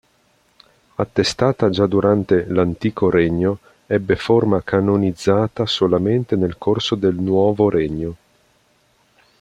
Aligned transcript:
Attestata 0.95 1.69
già 1.69 1.85
durante 1.85 2.47
l"'Antico 2.47 3.11
Regno" 3.11 3.59
ebbe 3.85 4.15
forma 4.15 4.63
canonizzata 4.63 5.67
solamente 5.67 6.35
nel 6.35 6.57
corso 6.57 6.95
del 6.95 7.17
"Nuovo 7.19 7.69
Regno". 7.69 8.15